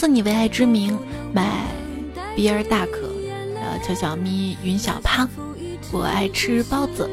[0.00, 0.98] 有赐你为爱之名，
[1.30, 1.46] 买
[2.34, 3.06] 比尔大可，
[3.56, 5.28] 呃，求小咪云小胖，
[5.92, 7.06] 我爱吃包子。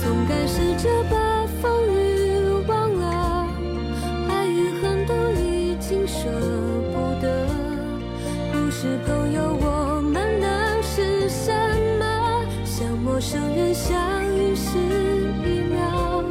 [0.00, 3.46] 总该试着把风雨忘了，
[4.30, 6.30] 爱与恨都已经舍
[6.94, 7.46] 不得。
[8.50, 11.52] 不是朋友，我们能是什
[11.98, 12.42] 么？
[12.64, 13.94] 像陌生人相
[14.34, 14.78] 遇时
[15.44, 16.22] 一秒，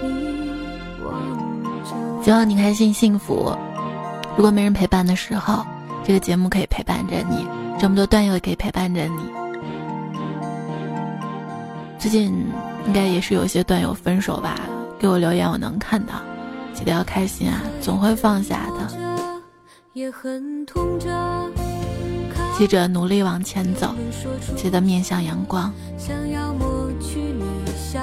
[0.00, 0.52] 你
[1.02, 2.24] 望着。
[2.24, 3.52] 希望你开心幸福。
[4.38, 5.66] 如果没人陪伴的时候，
[6.04, 7.44] 这个节目可以陪伴着你，
[7.76, 9.18] 这么多段友也可以陪伴着你。
[11.98, 12.32] 最近。
[12.86, 14.54] 应该也是有些段友分手吧，
[14.98, 16.14] 给我留言我能看到，
[16.72, 18.88] 记得要开心啊，总会放下的。
[22.56, 23.94] 记着努力往前走，
[24.56, 25.70] 记得面向阳光。
[25.98, 27.44] 想要抹去你
[27.76, 28.00] 笑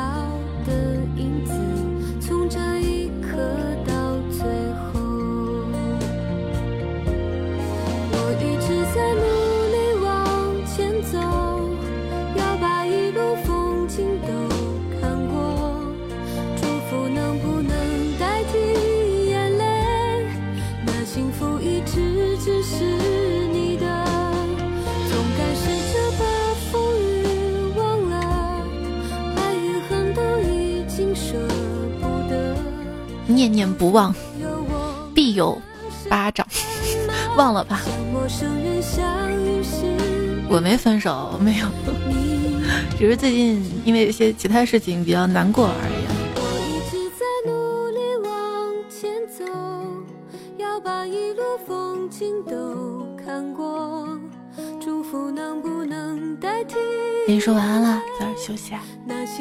[33.36, 34.16] 念念不忘，
[35.14, 35.62] 必有
[36.10, 36.48] 巴掌。
[37.36, 37.82] 忘了吧，
[40.48, 41.68] 我没分手，没有，
[42.98, 46.06] 只是最近因为一些其他事情比较难过而已。
[57.28, 58.82] 跟你说晚安了，早点休息啊，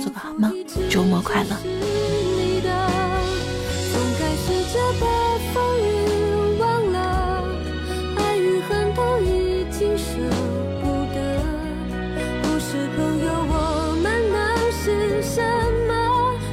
[0.03, 0.53] 做个好梦，
[0.91, 2.44] 周末快乐。
[4.87, 5.07] 我把
[5.55, 6.97] 风雨忘了，
[8.19, 10.05] 爱与恨都已经舍
[10.83, 11.17] 不得。
[12.43, 14.37] 不是朋友，我们能
[14.73, 15.41] 是什
[15.89, 15.91] 么？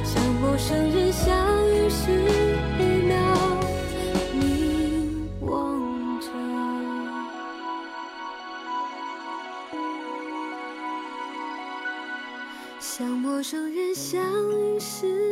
[0.02, 1.28] 像陌生人相
[1.68, 2.10] 遇时
[2.78, 3.12] 一秒，
[4.32, 6.26] 你望着。
[12.80, 14.24] 像陌生人相
[14.58, 15.31] 遇时。